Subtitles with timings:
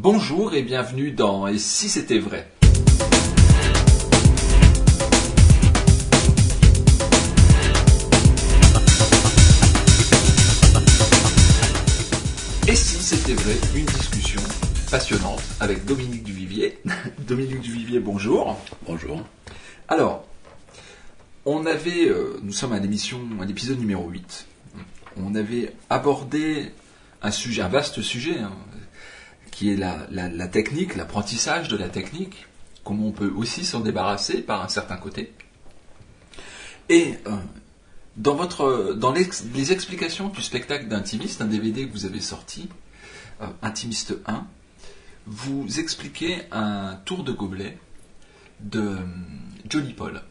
[0.00, 2.48] Bonjour et bienvenue dans Et si c'était vrai?
[12.68, 14.40] Et si c'était vrai, une discussion
[14.88, 16.78] passionnante avec Dominique Duvivier.
[17.26, 18.56] Dominique Duvivier, bonjour.
[18.86, 19.24] Bonjour.
[19.88, 20.24] Alors,
[21.44, 24.46] on avait, euh, nous sommes à l'émission, à l'épisode numéro 8.
[25.16, 26.70] On avait abordé
[27.20, 28.52] un sujet, un vaste sujet, hein,
[29.58, 32.46] qui est la, technique, l'apprentissage de la technique,
[32.84, 35.32] comment on peut aussi s'en débarrasser par un certain côté.
[36.88, 37.34] Et euh,
[38.14, 42.68] dans les explications du spectacle d'Intimiste, un DVD que vous avez sorti,
[43.42, 44.46] euh, Intimiste 1,
[45.26, 47.78] vous expliquez un tour de gobelet
[48.60, 48.96] de euh,
[49.68, 50.22] Johnny Paul.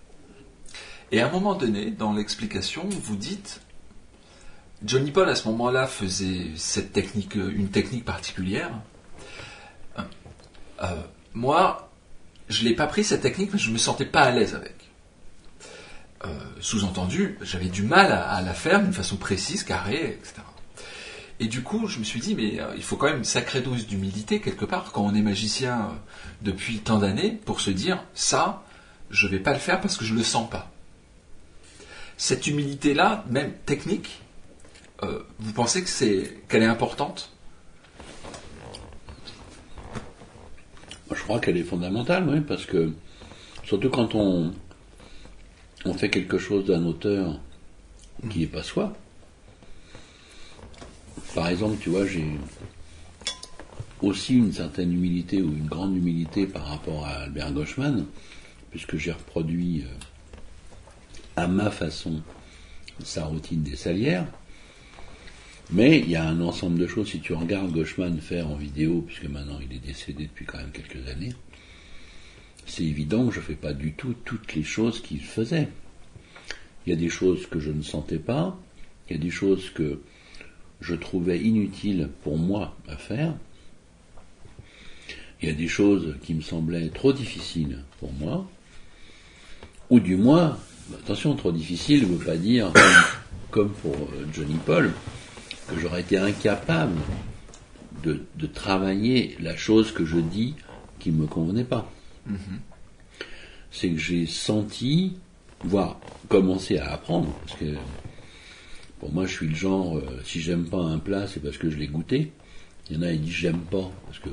[1.11, 3.59] Et à un moment donné, dans l'explication, vous dites
[4.85, 8.71] Johnny Paul à ce moment-là faisait cette technique, une technique particulière.
[10.81, 10.95] Euh,
[11.33, 11.89] moi,
[12.49, 14.75] je l'ai pas pris cette technique, mais je me sentais pas à l'aise avec.
[16.25, 20.35] Euh, Sous-entendu, j'avais du mal à, la faire d'une façon précise, carrée, etc.
[21.39, 23.61] Et du coup, je me suis dit, mais euh, il faut quand même une sacrée
[23.61, 25.91] dose d'humilité quelque part quand on est magicien
[26.41, 28.63] depuis tant d'années pour se dire, ça,
[29.11, 30.71] je vais pas le faire parce que je le sens pas.
[32.17, 34.21] Cette humilité-là, même technique,
[35.37, 37.36] vous pensez que c'est qu'elle est importante?
[41.11, 42.91] Je crois qu'elle est fondamentale, oui, parce que
[43.63, 44.53] surtout quand on,
[45.97, 47.39] fait quelque chose d'un auteur
[48.29, 48.93] qui n'est pas soi.
[51.33, 52.27] Par exemple, tu vois, j'ai
[54.01, 58.05] aussi une certaine humilité ou une grande humilité par rapport à Albert Gauchmann,
[58.69, 59.95] puisque j'ai reproduit euh,
[61.37, 62.21] à ma façon
[63.03, 64.27] sa routine des salières.
[65.71, 67.09] Mais il y a un ensemble de choses.
[67.09, 70.71] Si tu regardes Gauchmann faire en vidéo, puisque maintenant il est décédé depuis quand même
[70.71, 71.33] quelques années,
[72.65, 75.67] c'est évident que je ne fais pas du tout toutes les choses qu'il faisait.
[76.85, 78.57] Il y a des choses que je ne sentais pas,
[79.09, 79.99] il y a des choses que
[80.79, 83.33] je trouvais inutiles pour moi à faire,
[85.41, 88.49] il y a des choses qui me semblaient trop difficiles pour moi,
[89.89, 90.57] ou du moins,
[90.99, 92.83] attention, trop difficile ne veut pas dire, comme,
[93.51, 94.91] comme pour euh, Johnny Paul,
[95.67, 96.99] que j'aurais été incapable
[98.03, 100.55] de, de travailler la chose que je dis
[100.99, 101.91] qui ne me convenait pas.
[103.71, 105.17] C'est que j'ai senti,
[105.63, 107.75] voire commencé à apprendre, parce que
[108.99, 111.69] pour moi je suis le genre, euh, si j'aime pas un plat, c'est parce que
[111.69, 112.31] je l'ai goûté.
[112.89, 114.29] Il y en a qui disent j'aime pas, parce que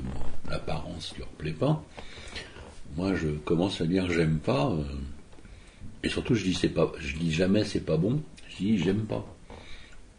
[0.49, 1.84] l'apparence leur plaît pas.
[2.97, 4.83] Moi je commence à dire j'aime pas, euh,
[6.03, 9.05] et surtout je dis c'est pas, je dis jamais c'est pas bon, je dis j'aime
[9.05, 9.27] pas.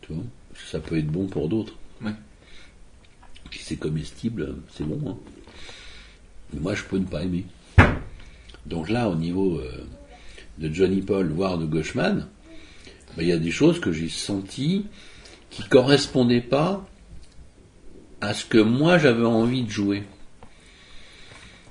[0.02, 0.24] Tu vois?
[0.56, 1.74] Parce que ça peut être bon pour d'autres.
[2.02, 2.14] Ouais.
[3.52, 5.12] Si c'est comestible, c'est bon.
[5.12, 5.18] hein.
[6.54, 7.46] Mais moi, je peux ne pas aimer.
[8.66, 9.86] Donc là, au niveau euh,
[10.58, 12.28] de Johnny Paul, voire de Gauchman,
[13.16, 14.86] ben, il y a des choses que j'ai senties
[15.50, 16.88] qui correspondaient pas
[18.22, 20.04] à ce que moi j'avais envie de jouer.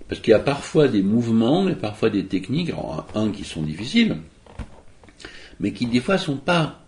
[0.09, 3.63] Parce qu'il y a parfois des mouvements et parfois des techniques, alors, un qui sont
[3.63, 4.19] difficiles,
[5.59, 6.85] mais qui des fois sont pas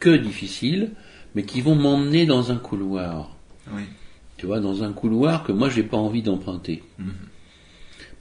[0.00, 0.92] que difficiles,
[1.36, 3.36] mais qui vont m'emmener dans un couloir.
[3.70, 3.82] Oui.
[4.38, 6.82] Tu vois, dans un couloir que moi j'ai pas envie d'emprunter.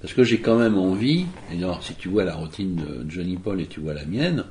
[0.01, 3.37] Parce que j'ai quand même envie, et alors si tu vois la routine de Johnny
[3.37, 4.43] Paul et tu vois la mienne,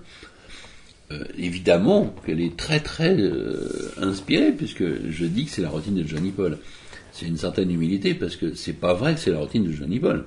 [1.12, 5.94] euh, évidemment qu'elle est très très euh, inspirée, puisque je dis que c'est la routine
[5.94, 6.58] de Johnny Paul.
[7.12, 10.00] C'est une certaine humilité, parce que c'est pas vrai que c'est la routine de Johnny
[10.00, 10.24] Paul.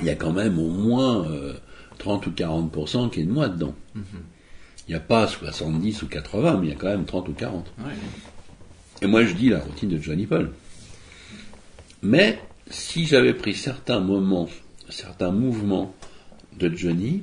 [0.00, 1.54] Il y a quand même au moins euh,
[1.98, 3.74] 30 ou 40% qui est de moi dedans.
[4.88, 7.32] Il n'y a pas 70 ou 80, mais il y a quand même 30 ou
[7.34, 7.66] 40.
[7.78, 7.84] Ouais.
[9.02, 10.50] Et moi, je dis la routine de Johnny Paul.
[12.00, 12.40] Mais
[12.70, 14.48] si j'avais pris certains moments,
[14.88, 15.94] certains mouvements
[16.58, 17.22] de Johnny,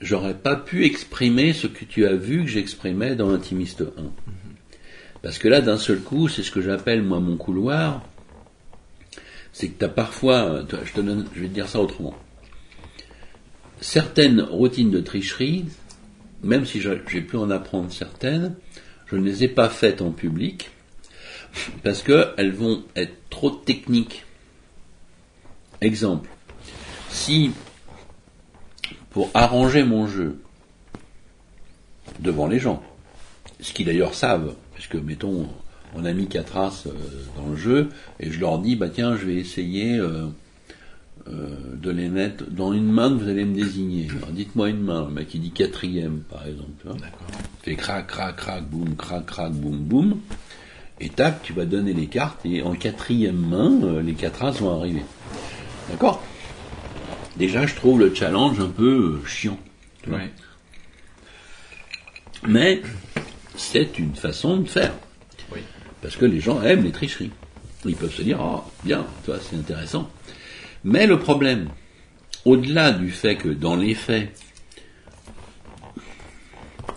[0.00, 3.86] j'aurais pas pu exprimer ce que tu as vu que j'exprimais dans Intimiste 1.
[5.22, 8.02] Parce que là, d'un seul coup, c'est ce que j'appelle moi mon couloir.
[9.52, 12.14] C'est que tu as parfois, je te donne, je vais te dire ça autrement.
[13.82, 15.66] Certaines routines de tricherie,
[16.42, 18.54] même si j'ai pu en apprendre certaines,
[19.06, 20.70] je ne les ai pas faites en public
[21.82, 24.24] parce qu'elles vont être trop techniques.
[25.80, 26.28] Exemple,
[27.08, 27.52] si
[29.10, 30.40] pour arranger mon jeu
[32.20, 32.82] devant les gens,
[33.60, 35.48] ce qu'ils d'ailleurs savent, puisque mettons
[35.94, 36.92] on a mis quatre as euh,
[37.36, 37.88] dans le jeu
[38.20, 40.26] et je leur dis bah tiens je vais essayer euh,
[41.28, 44.08] euh, de les mettre dans une main que vous allez me désigner.
[44.16, 46.84] Alors dites-moi une main, le mec il dit quatrième par exemple.
[46.84, 47.26] D'accord.
[47.62, 50.20] fait crac, crac, crac, boum, crac, crac, boum, boum.
[51.00, 54.52] Et tac, tu vas donner les cartes et en quatrième main, euh, les quatre as
[54.52, 55.02] vont arriver.
[55.90, 56.22] D'accord?
[57.36, 59.58] Déjà, je trouve le challenge un peu euh, chiant.
[60.02, 60.18] tu vois?
[60.18, 60.30] Ouais.
[62.46, 62.82] Mais
[63.56, 64.92] c'est une façon de faire.
[65.52, 65.60] Oui.
[66.02, 67.30] Parce que les gens aiment les tricheries.
[67.86, 70.10] Ils peuvent se dire, ah, bien, toi, c'est intéressant.
[70.84, 71.68] Mais le problème,
[72.44, 74.32] au-delà du fait que dans les faits,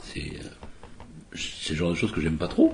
[0.03, 1.37] c'est euh,
[1.69, 2.73] le genre de choses que j'aime pas trop.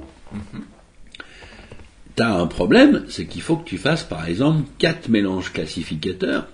[2.16, 6.48] T'as un problème, c'est qu'il faut que tu fasses par exemple quatre mélanges classificateurs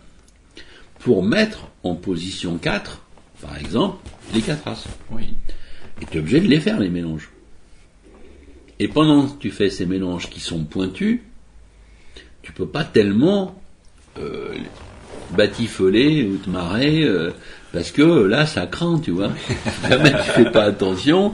[0.99, 3.01] pour mettre en position 4,
[3.41, 3.97] par exemple,
[4.33, 4.85] les quatre as.
[5.11, 5.33] Oui.
[6.01, 7.29] Et tu es obligé de les faire, les mélanges.
[8.79, 11.21] Et pendant que tu fais ces mélanges qui sont pointus,
[12.41, 13.61] tu peux pas tellement
[14.17, 14.55] euh,
[15.31, 17.31] batifoler ou te marrer, euh,
[17.73, 19.31] parce que là, ça craint, tu vois.
[19.47, 19.55] Si
[19.89, 21.33] jamais tu fais pas attention,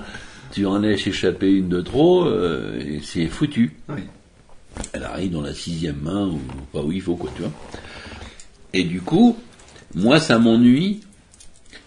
[0.51, 3.73] tu en laisses échapper une de trop, euh, et c'est foutu.
[3.89, 4.01] Oui.
[4.93, 6.39] Elle arrive dans la sixième main, ou
[6.71, 7.51] pas où il faut, quoi, tu vois.
[8.73, 9.37] Et du coup,
[9.93, 11.01] moi, ça m'ennuie,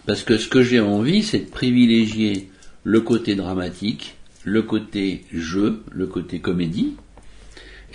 [0.05, 2.49] parce que ce que j'ai envie, c'est de privilégier
[2.83, 6.93] le côté dramatique, le côté jeu, le côté comédie.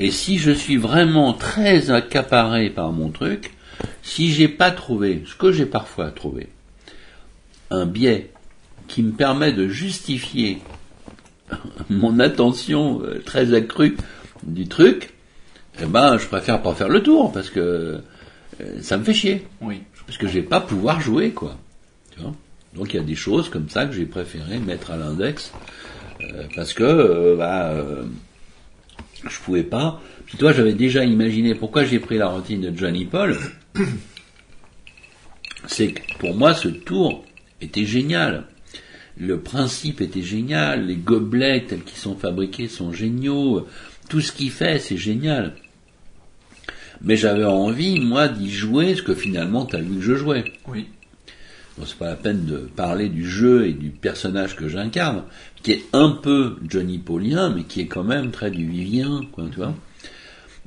[0.00, 3.52] Et si je suis vraiment très accaparé par mon truc,
[4.02, 6.48] si j'ai pas trouvé, ce que j'ai parfois trouvé,
[7.70, 8.30] un biais
[8.88, 10.58] qui me permet de justifier
[11.90, 13.96] mon attention euh, très accrue
[14.42, 15.12] du truc,
[15.80, 18.00] eh ben, je préfère pas faire le tour parce que
[18.60, 19.46] euh, ça me fait chier.
[19.60, 19.82] Oui.
[20.06, 21.56] Parce que je vais pas pouvoir jouer, quoi.
[22.12, 22.34] Tu vois?
[22.74, 25.52] Donc il y a des choses comme ça que j'ai préféré mettre à l'index
[26.20, 28.04] euh, parce que euh, bah, euh,
[29.28, 30.00] je pouvais pas.
[30.26, 33.36] Puis toi, j'avais déjà imaginé pourquoi j'ai pris la routine de Johnny Paul.
[35.66, 37.24] C'est que pour moi, ce tour
[37.60, 38.46] était génial.
[39.16, 40.86] Le principe était génial.
[40.86, 43.66] Les gobelets tels qu'ils sont fabriqués sont géniaux.
[44.08, 45.54] Tout ce qu'il fait, c'est génial.
[47.02, 50.44] Mais j'avais envie, moi, d'y jouer, ce que finalement, t'as vu que je jouais.
[50.68, 50.86] Oui.
[51.86, 55.24] C'est pas la peine de parler du jeu et du personnage que j'incarne,
[55.62, 59.44] qui est un peu Johnny Paulien, mais qui est quand même très du vivien, quoi,
[59.50, 59.74] tu vois.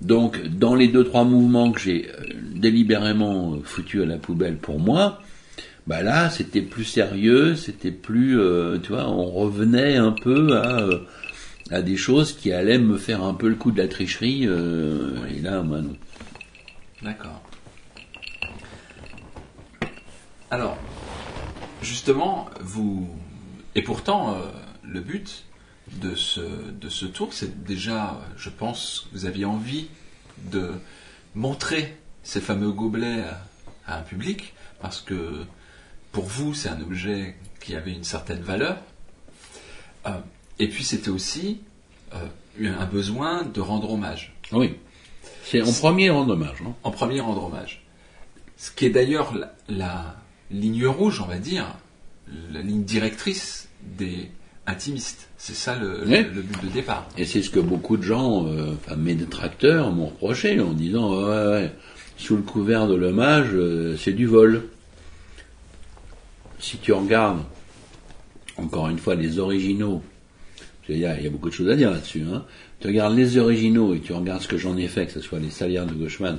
[0.01, 2.25] Donc, dans les deux trois mouvements que j'ai euh,
[2.55, 5.21] délibérément euh, foutu à la poubelle pour moi,
[5.87, 10.87] bah là, c'était plus sérieux, c'était plus, euh, tu vois, on revenait un peu à,
[11.71, 14.43] à des choses qui allaient me faire un peu le coup de la tricherie.
[14.43, 15.95] Et là, moi, non.
[17.01, 17.41] D'accord.
[20.49, 20.77] Alors,
[21.83, 23.09] justement, vous.
[23.75, 24.39] Et pourtant, euh,
[24.83, 25.45] le but
[25.91, 29.87] de ce, de ce tour, c'est déjà, je pense, vous aviez envie
[30.51, 30.71] de
[31.35, 33.41] montrer ces fameux gobelets à,
[33.87, 35.45] à un public, parce que
[36.11, 38.77] pour vous, c'est un objet qui avait une certaine valeur.
[40.05, 40.11] Euh,
[40.59, 41.61] et puis, c'était aussi
[42.13, 42.27] euh,
[42.79, 44.35] un besoin de rendre hommage.
[44.51, 44.77] Oui.
[45.43, 46.75] C'est en premier rendre hommage, non?
[46.83, 47.83] En premier rendre hommage.
[48.55, 50.15] Ce qui est d'ailleurs la, la
[50.53, 51.75] ligne rouge, on va dire,
[52.51, 53.67] la ligne directrice
[53.97, 54.29] des
[54.65, 55.29] intimistes.
[55.37, 57.07] C'est ça le, but de départ.
[57.17, 61.11] Et c'est ce que beaucoup de gens, euh, enfin mes détracteurs, m'ont reproché en disant
[61.11, 61.71] ouais, ouais, ouais,
[62.17, 64.63] sous le couvert de l'hommage, euh, c'est du vol.
[66.59, 67.41] Si tu regardes,
[68.57, 70.01] encore une fois, les originaux,
[70.87, 72.45] y il y a beaucoup de choses à dire là-dessus, hein.
[72.79, 75.39] tu regardes les originaux et tu regardes ce que j'en ai fait, que ce soit
[75.39, 76.37] les salières de Gauchman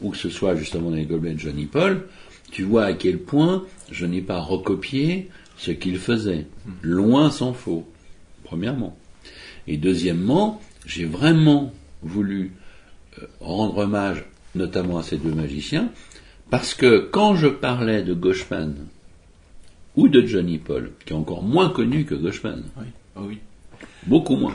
[0.00, 2.06] ou que ce soit justement les gobelets de Johnny Paul,
[2.54, 6.46] tu vois à quel point je n'ai pas recopié ce qu'il faisait.
[6.82, 7.84] Loin s'en faut,
[8.44, 8.96] premièrement.
[9.66, 12.52] Et deuxièmement, j'ai vraiment voulu
[13.18, 15.88] euh, rendre hommage notamment à ces deux magiciens,
[16.48, 18.72] parce que quand je parlais de Gauchman
[19.96, 22.86] ou de Johnny Paul, qui est encore moins connu que Gauchman, Oui.
[23.16, 23.38] Oh oui.
[24.06, 24.54] beaucoup moins,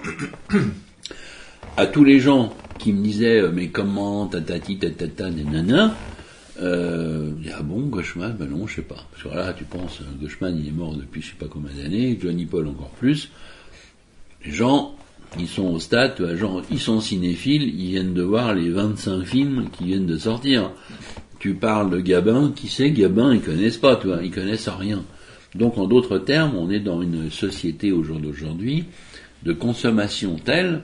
[1.75, 5.97] à tous les gens qui me disaient euh, mais comment tatati tatata nanana,
[6.61, 9.07] euh, ah bon Gauchman ben non je sais pas.
[9.11, 11.71] Parce que là tu penses euh, Gauchman il est mort depuis je sais pas combien
[11.75, 13.29] d'années Johnny Paul encore plus.
[14.45, 14.95] Les gens
[15.37, 18.69] ils sont au stade tu vois, genre ils sont cinéphiles ils viennent de voir les
[18.69, 20.71] 25 films qui viennent de sortir.
[21.39, 25.03] Tu parles de Gabin qui sait Gabin ils connaissent pas tu vois ils connaissent rien.
[25.55, 28.85] Donc en d'autres termes on est dans une société au jour d'aujourd'hui
[29.43, 30.83] de consommation telle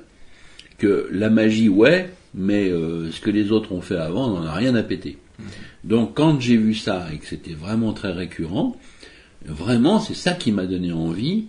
[0.78, 4.46] que la magie, ouais, mais euh, ce que les autres ont fait avant, on n'en
[4.46, 5.18] a rien à péter.
[5.84, 8.78] Donc quand j'ai vu ça et que c'était vraiment très récurrent,
[9.46, 11.46] vraiment c'est ça qui m'a donné envie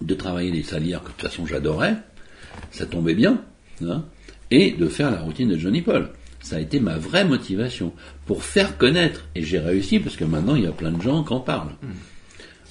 [0.00, 1.96] de travailler les salières que de toute façon j'adorais,
[2.70, 3.42] ça tombait bien,
[3.82, 4.04] hein,
[4.50, 6.10] et de faire la routine de Johnny Paul.
[6.40, 7.92] Ça a été ma vraie motivation
[8.24, 11.24] pour faire connaître, et j'ai réussi parce que maintenant il y a plein de gens
[11.24, 11.74] qui en parlent.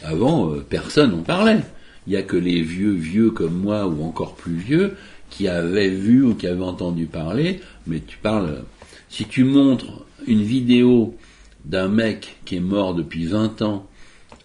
[0.04, 1.62] Avant, euh, personne n'en parlait.
[2.08, 4.96] Il n'y a que les vieux vieux comme moi ou encore plus vieux
[5.30, 8.64] qui avaient vu ou qui avaient entendu parler, mais tu parles,
[9.10, 11.18] si tu montres une vidéo
[11.66, 13.88] d'un mec qui est mort depuis 20 ans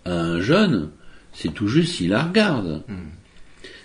[0.04, 0.90] à un jeune,
[1.33, 2.83] c'est tout juste s'il la regarde.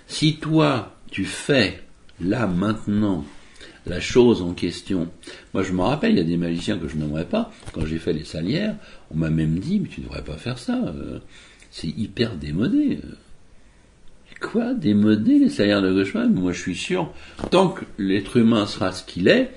[0.07, 1.84] Si toi, tu fais,
[2.22, 3.25] là, maintenant,
[3.86, 5.10] la chose en question.
[5.53, 7.51] Moi, je me rappelle, il y a des magiciens que je n'aimerais pas.
[7.74, 8.75] Quand j'ai fait les salières,
[9.12, 10.75] on m'a même dit, mais tu ne devrais pas faire ça.
[10.86, 11.19] euh,
[11.72, 13.00] c'est hyper démodé.
[14.41, 17.13] Quoi Démodé les salières de Gauchman Moi, je suis sûr,
[17.51, 19.51] tant que l'être humain sera ce qu'il est,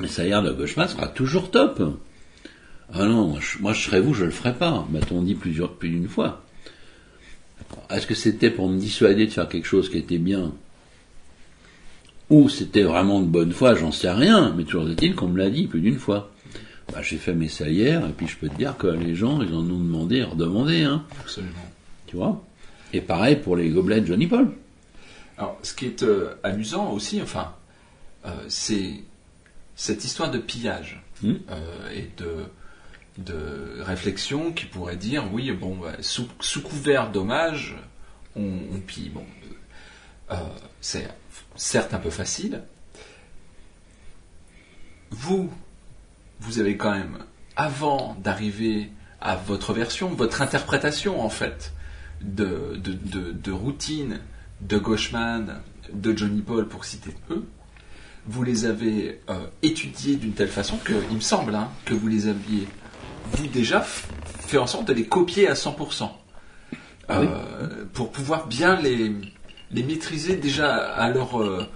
[0.00, 1.82] les salières de Gauchman sera toujours top.
[2.94, 4.86] Ah non, moi je, moi, je serais vous, je le ferais pas.
[4.90, 6.42] M'a-t-on dit plusieurs, plus d'une fois.
[7.90, 10.52] Est-ce que c'était pour me dissuader de faire quelque chose qui était bien?
[12.30, 15.50] Ou c'était vraiment de bonne foi, j'en sais rien, mais toujours est-il qu'on me l'a
[15.50, 16.30] dit plus d'une fois.
[16.92, 19.54] Bah, j'ai fait mes salières, et puis je peux te dire que les gens, ils
[19.54, 21.52] en ont demandé et redemandé, hein, Absolument.
[22.06, 22.42] tu vois?
[22.92, 24.50] Et pareil pour les gobelets de Johnny Paul.
[25.38, 27.52] Alors, ce qui est euh, amusant aussi, enfin,
[28.26, 29.02] euh, c'est
[29.76, 31.34] cette histoire de pillage Hmm.
[31.50, 32.46] euh, et de,
[33.18, 37.76] de réflexion qui pourrait dire oui, bon, bah, sous, sous couvert d'hommage,
[38.34, 39.10] on, on pille.
[39.10, 39.24] Bon,
[40.32, 40.34] euh,
[40.80, 41.08] c'est
[41.54, 42.62] certes un peu facile.
[45.10, 45.50] Vous,
[46.40, 47.18] vous avez quand même,
[47.54, 51.72] avant d'arriver à votre version, votre interprétation en fait
[52.20, 54.20] de, de, de, de routine
[54.60, 55.60] de Gauchman,
[55.92, 57.46] de Johnny Paul pour citer eux,
[58.26, 62.08] vous les avez euh, étudiés d'une telle façon que, il me semble, hein, que vous
[62.08, 62.68] les aviez,
[63.32, 66.08] vous déjà, fait en sorte de les copier à 100%.
[67.08, 67.26] Ah oui.
[67.28, 69.12] Euh, pour pouvoir bien les,
[69.72, 71.66] les maîtriser déjà à leur, euh,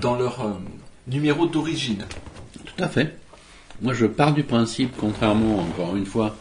[0.00, 0.58] dans leur
[1.06, 2.04] numéro d'origine.
[2.64, 3.16] Tout à fait.
[3.80, 6.36] Moi, je pars du principe, contrairement, encore une fois,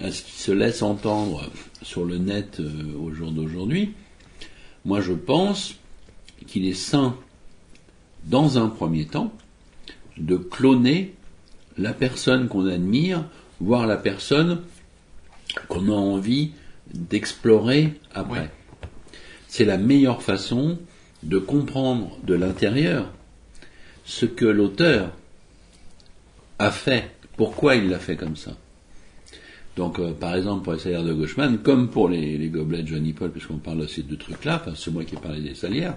[0.00, 1.50] à ce qui se laisse entendre
[1.82, 2.60] sur le net
[3.00, 3.94] au jour d'aujourd'hui,
[4.84, 5.74] moi, je pense
[6.46, 7.16] qu'il est sain,
[8.26, 9.32] dans un premier temps,
[10.18, 11.14] de cloner
[11.78, 13.24] la personne qu'on admire,
[13.60, 14.62] voire la personne
[15.68, 16.52] qu'on a envie
[16.92, 18.50] d'explorer après.
[19.48, 20.78] C'est la meilleure façon
[21.22, 23.10] de comprendre de l'intérieur
[24.04, 25.12] ce que l'auteur
[26.58, 28.52] a fait, pourquoi il l'a fait comme ça.
[29.76, 32.88] Donc, euh, par exemple, pour les salières de Gauchman, comme pour les, les gobelets de
[32.88, 35.54] Johnny Paul, puisqu'on parle de ces deux trucs-là, enfin, c'est moi qui ai parlé des
[35.54, 35.96] salières,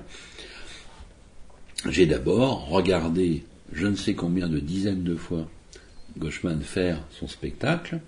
[1.88, 5.48] j'ai d'abord regardé je ne sais combien de dizaines de fois
[6.18, 8.00] Gauchman faire son spectacle,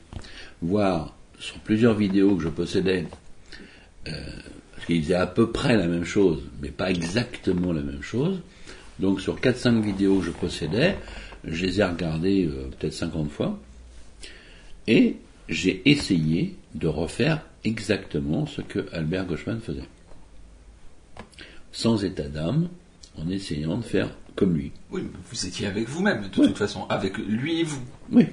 [0.61, 3.05] voir sur plusieurs vidéos que je possédais,
[4.07, 4.11] euh,
[4.73, 8.39] parce qu'il faisait à peu près la même chose, mais pas exactement la même chose.
[8.99, 10.97] Donc sur 4-5 vidéos que je possédais,
[11.43, 13.59] je les ai regardées euh, peut-être 50 fois,
[14.87, 19.87] et j'ai essayé de refaire exactement ce que Albert Gauchman faisait.
[21.71, 22.67] Sans état d'âme,
[23.17, 24.71] en essayant de faire comme lui.
[24.91, 27.81] Oui, mais vous étiez avec vous-même, de toute façon, avec lui et vous.
[28.11, 28.25] Oui.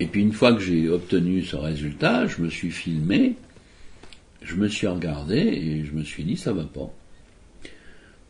[0.00, 3.36] Et puis une fois que j'ai obtenu ce résultat, je me suis filmé,
[4.42, 6.92] je me suis regardé et je me suis dit ça va pas.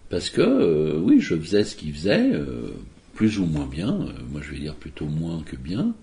[0.09, 2.73] Parce que euh, oui, je faisais ce qu'il faisait, euh,
[3.14, 3.90] plus ou moins bien.
[3.93, 5.95] euh, moi, je vais dire plutôt moins que bien,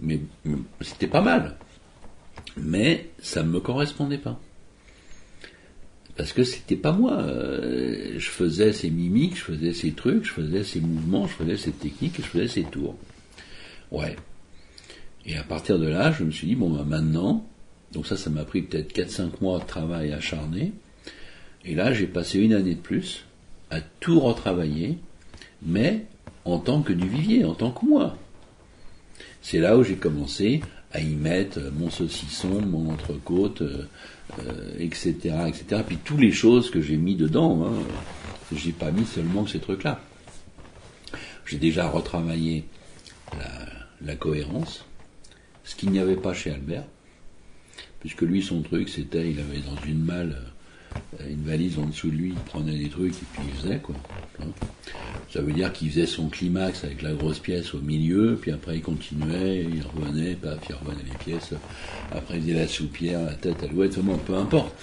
[0.00, 0.20] mais
[0.80, 1.56] c'était pas mal.
[2.56, 4.40] Mais ça ne me correspondait pas.
[6.18, 7.12] Parce que c'était pas moi.
[7.12, 11.56] euh, je faisais ces mimiques, je faisais ces trucs, je faisais ces mouvements, je faisais
[11.56, 12.96] ces techniques, je faisais ces tours.
[13.92, 14.16] Ouais.
[15.24, 17.46] Et à partir de là, je me suis dit, bon, bah, maintenant,
[17.92, 20.72] donc ça, ça m'a pris peut-être 4-5 mois de travail acharné.
[21.64, 23.24] Et là, j'ai passé une année de plus
[23.70, 24.98] à tout retravailler,
[25.62, 26.04] mais
[26.44, 28.16] en tant que du vivier, en tant que moi.
[29.40, 33.86] C'est là où j'ai commencé à y mettre mon saucisson, mon entrecôte, euh,
[34.78, 35.14] etc.,
[35.46, 35.82] etc.
[35.86, 37.66] Puis toutes les choses que j'ai mis dedans.
[37.66, 37.72] Hein.
[38.54, 40.00] J'ai pas mis seulement ces trucs-là.
[41.44, 42.64] J'ai déjà retravaillé
[43.32, 43.68] la,
[44.00, 44.84] la cohérence,
[45.64, 46.84] ce qu'il n'y avait pas chez Albert,
[48.00, 50.36] puisque lui, son truc, c'était, il avait dans une malle,
[51.20, 53.78] euh, une valise en dessous de lui, il prenait des trucs et puis il faisait,
[53.78, 53.94] quoi.
[54.40, 54.46] Hein.
[55.30, 58.76] Ça veut dire qu'il faisait son climax avec la grosse pièce au milieu, puis après
[58.76, 61.52] il continuait, il revenait, paf, il revenait les pièces,
[62.12, 64.74] après il faisait la soupière, la tête à l'ouest, bon, peu importe.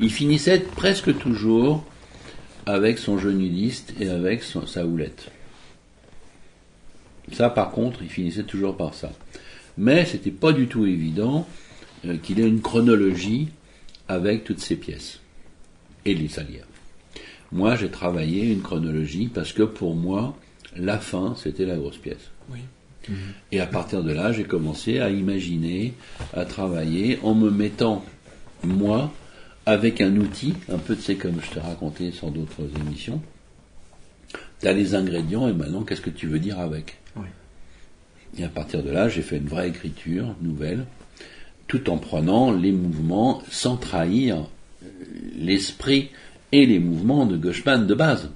[0.00, 1.84] Il finissait presque toujours
[2.64, 5.30] avec son jeu nudiste et avec sa houlette.
[7.32, 9.12] Ça, par contre, il finissait toujours par ça.
[9.76, 11.46] Mais c'était pas du tout évident
[12.04, 13.48] euh, qu'il ait une chronologie
[14.08, 15.20] avec toutes ces pièces
[16.04, 16.66] et les salières.
[17.52, 20.36] Moi, j'ai travaillé une chronologie parce que pour moi,
[20.76, 22.30] la fin, c'était la grosse pièce.
[22.50, 22.60] Oui.
[23.52, 25.94] Et à partir de là, j'ai commencé à imaginer,
[26.34, 28.04] à travailler en me mettant,
[28.62, 29.12] moi,
[29.64, 33.22] avec un outil, un peu de c'est comme je t'ai raconté sur d'autres émissions.
[34.60, 36.98] Tu as les ingrédients et maintenant qu'est-ce que tu veux dire avec?
[37.16, 37.28] Oui.
[38.36, 40.84] Et à partir de là, j'ai fait une vraie écriture nouvelle,
[41.66, 44.48] tout en prenant les mouvements sans trahir
[45.36, 46.10] l'esprit
[46.52, 48.30] et les mouvements de Gushman de base.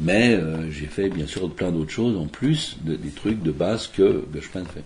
[0.00, 3.52] Mais euh, j'ai fait bien sûr plein d'autres choses en plus de- des trucs de
[3.52, 4.84] base que Gushman fait.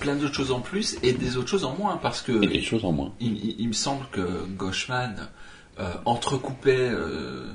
[0.00, 2.62] Plein d'autres choses en plus et des autres choses en moins parce que Et des
[2.62, 3.12] choses en moins.
[3.20, 5.14] il, il- il me semble que Gauchman
[5.78, 7.46] euh, entrecoupait euh,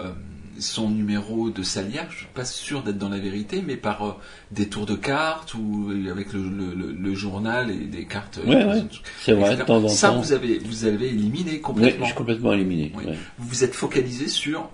[0.00, 0.10] euh,
[0.60, 4.12] son numéro de salière, je suis pas sûr d'être dans la vérité, mais par euh,
[4.50, 8.38] des tours de cartes ou euh, avec le, le- le- le journal et des cartes.
[8.38, 8.84] euh, Ouais, ouais,
[9.24, 9.62] c'est vrai, etc.
[9.62, 10.20] de temps en Ça, temps.
[10.20, 12.04] vous avez, vous avez éliminé Oui, complètement.
[12.04, 12.92] je suis complètement éliminé.
[12.96, 13.04] Oui.
[13.38, 14.68] Vous vous êtes focalisé sur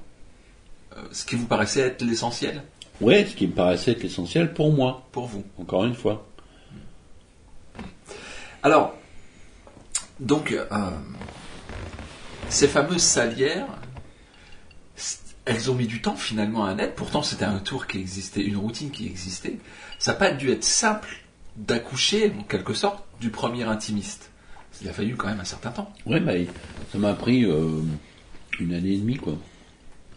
[0.96, 2.62] euh, ce qui vous paraissait être l'essentiel
[3.00, 5.42] Ouais, ce qui me paraissait être l'essentiel pour moi, pour vous.
[5.58, 6.26] encore une fois.
[8.62, 8.94] Alors,
[10.20, 10.64] donc, euh,
[12.48, 13.66] ces fameuses salières,
[15.44, 16.94] elles ont mis du temps finalement à naître.
[16.94, 19.58] Pourtant, c'était un tour qui existait, une routine qui existait.
[19.99, 21.08] Ça n'a pas dû être simple
[21.56, 24.30] d'accoucher, en quelque sorte, du premier intimiste.
[24.80, 25.92] Il a fallu quand même un certain temps.
[26.06, 26.32] Ouais, bah,
[26.92, 27.80] ça m'a pris euh,
[28.58, 29.34] une année et demie, quoi.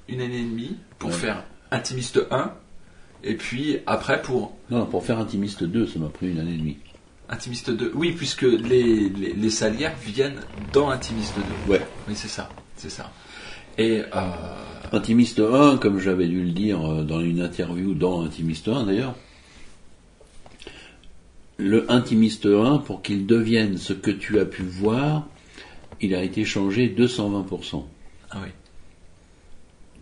[0.08, 1.16] Une année et demie pour Ouais.
[1.16, 2.54] faire intimiste 1,
[3.24, 6.54] et puis après pour Non, non, pour faire Intimiste 2, ça m'a pris une année
[6.54, 6.78] et demie.
[7.28, 7.92] intimiste 2.
[7.96, 10.40] Oui, puisque les, les, les salières viennent
[10.72, 11.34] dans intimiste
[11.68, 11.74] 2.
[11.74, 11.82] Ouais.
[12.08, 13.12] Oui, c'est ça, c'est ça.
[13.80, 14.32] Et euh,
[14.96, 19.14] Intimiste 1, comme j'avais dû le dire euh, dans une interview dans Intimiste 1 d'ailleurs,
[21.58, 25.28] le Intimiste 1, pour qu'il devienne ce que tu as pu voir,
[26.00, 27.84] il a été changé 220%.
[28.32, 28.50] ah oui.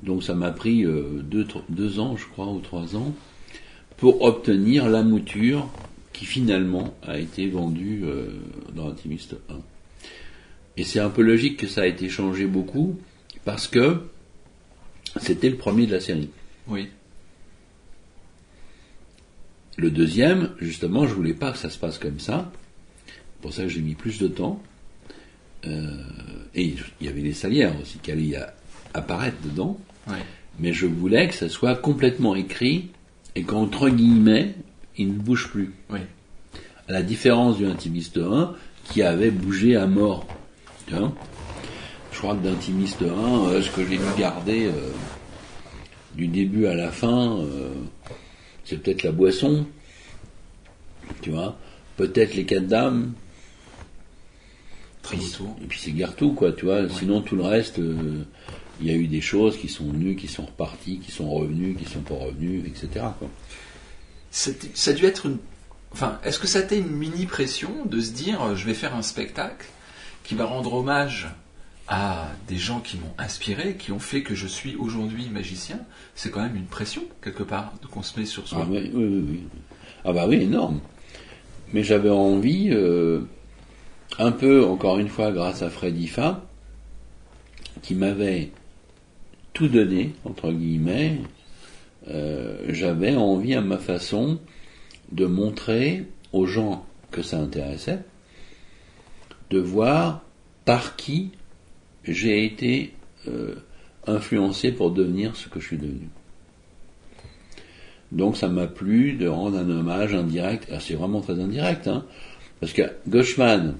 [0.03, 3.15] Donc ça m'a pris euh, deux, ans, je crois, ou trois ans,
[3.97, 5.69] pour obtenir la mouture
[6.11, 8.27] qui finalement a été vendue euh,
[8.75, 9.55] dans Intimiste 1.
[10.77, 12.99] Et c'est un peu logique que ça a été changé beaucoup,
[13.43, 14.03] parce que
[15.19, 16.29] c'était le premier de la série.
[16.67, 16.89] Oui.
[19.77, 22.51] Le deuxième, justement, je voulais pas que ça se passe comme ça.
[23.07, 24.61] C'est pour ça que j'ai mis plus de temps.
[25.65, 25.97] Euh,
[26.55, 28.37] et il y avait les salières aussi qui allaient
[28.93, 29.79] apparaître dedans.
[30.07, 30.23] Ouais.
[30.59, 32.89] Mais je voulais que ça soit complètement écrit
[33.35, 34.53] et qu'entre guillemets,
[34.97, 35.73] il ne bouge plus.
[35.89, 35.99] Oui.
[36.87, 38.53] À la différence du Intimiste 1
[38.85, 40.27] qui avait bougé à mort.
[40.87, 41.13] Tu vois?
[41.31, 41.32] je
[42.23, 44.91] crois que d'Intimiste 1, euh, ce que j'ai dû garder euh,
[46.15, 47.73] du début à la fin, euh,
[48.63, 49.67] c'est peut-être la boisson,
[51.21, 51.57] tu vois,
[51.97, 53.11] peut-être les quatre dames,
[55.01, 56.87] Très et puis c'est Gartou, quoi, tu vois.
[56.87, 58.23] Sinon, tout le reste, euh,
[58.79, 61.75] il y a eu des choses qui sont venues, qui sont reparties, qui sont revenues,
[61.75, 63.07] qui sont pas revenues, etc.
[63.19, 63.29] Quoi.
[64.31, 64.51] Ça
[64.87, 65.39] a dû être une.
[65.91, 68.95] Enfin, est-ce que ça a été une mini pression de se dire je vais faire
[68.95, 69.67] un spectacle
[70.23, 71.27] qui va rendre hommage
[71.87, 75.79] à des gens qui m'ont inspiré, qui ont fait que je suis aujourd'hui magicien
[76.15, 78.67] C'est quand même une pression, quelque part, qu'on se met sur soi.
[78.69, 78.77] Ah.
[80.05, 80.79] Ah bah oui, énorme.
[81.73, 83.21] Mais j'avais envie, euh,
[84.19, 86.45] un peu, encore une fois, grâce à Freddy Fa,
[87.81, 88.51] qui m'avait
[89.53, 91.19] tout donné, entre guillemets,
[92.07, 94.39] euh, j'avais envie à ma façon
[95.11, 97.99] de montrer aux gens que ça intéressait,
[99.49, 100.23] de voir
[100.65, 101.31] par qui
[102.05, 102.93] j'ai été
[103.27, 103.55] euh,
[104.07, 106.09] influencé pour devenir ce que je suis devenu.
[108.11, 110.69] Donc ça m'a plu de rendre un hommage indirect.
[110.69, 112.05] Alors c'est vraiment très indirect, hein,
[112.59, 113.75] parce que Gauchman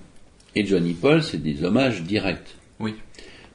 [0.55, 2.55] et Johnny Paul, c'est des hommages directs.
[2.79, 2.95] Oui.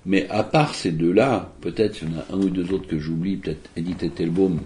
[0.07, 2.99] Mais à part ces deux-là, peut-être il y en a un ou deux autres que
[2.99, 4.61] j'oublie, peut-être Edith Ettelbaum,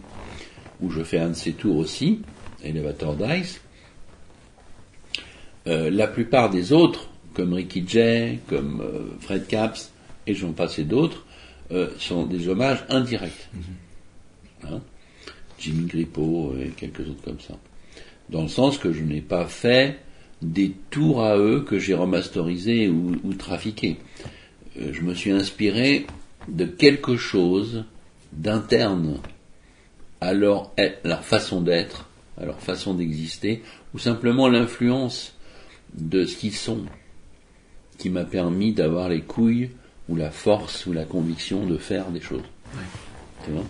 [0.81, 2.21] où je fais un de ses tours aussi,
[2.62, 3.61] Elevator Dice.
[5.67, 9.92] Euh, la plupart des autres, comme Ricky Jay, comme euh, Fred Caps,
[10.27, 11.25] et j'en passe et d'autres,
[11.71, 13.49] euh, sont des hommages indirects.
[14.64, 14.81] Hein?
[15.59, 17.59] Jimmy Grippo et quelques autres comme ça.
[18.31, 19.99] Dans le sens que je n'ai pas fait
[20.40, 23.99] des tours à eux que j'ai remasterisés ou, ou trafiqués.
[24.81, 26.07] Euh, je me suis inspiré
[26.49, 27.85] de quelque chose
[28.33, 29.18] d'interne
[30.21, 30.73] à leur,
[31.05, 33.62] leur façon d'être, à leur façon d'exister,
[33.95, 35.35] ou simplement l'influence
[35.95, 36.85] de ce qu'ils sont,
[38.03, 39.71] qui m'a permis d'avoir les couilles,
[40.09, 42.43] ou la force, ou la conviction de faire des choses.
[42.75, 42.83] Ouais.
[43.45, 43.65] Tu vois?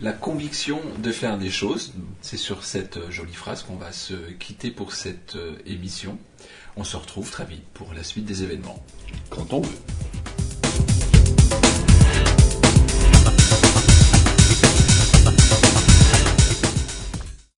[0.00, 4.14] La conviction de faire des choses, c'est sur cette euh, jolie phrase qu'on va se
[4.38, 6.16] quitter pour cette euh, émission.
[6.78, 8.82] On se retrouve très vite pour la suite des événements.
[9.28, 9.78] Quand on veut.